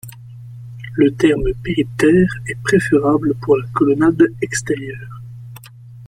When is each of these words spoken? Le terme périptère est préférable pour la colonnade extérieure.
Le 0.95 1.13
terme 1.13 1.53
périptère 1.63 2.33
est 2.49 2.59
préférable 2.63 3.35
pour 3.39 3.55
la 3.57 3.67
colonnade 3.67 4.33
extérieure. 4.41 5.21